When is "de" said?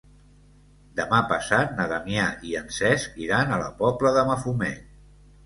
4.19-4.27